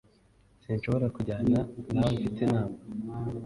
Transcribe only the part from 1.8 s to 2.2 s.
nawe